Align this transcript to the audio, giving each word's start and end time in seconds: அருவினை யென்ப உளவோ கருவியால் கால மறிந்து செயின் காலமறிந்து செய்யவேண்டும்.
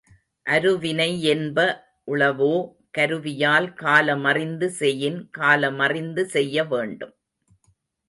அருவினை 0.45 1.07
யென்ப 1.25 1.57
உளவோ 2.07 2.55
கருவியால் 2.97 3.69
கால 3.73 4.17
மறிந்து 4.17 4.69
செயின் 4.79 5.19
காலமறிந்து 5.37 6.23
செய்யவேண்டும். 6.35 7.15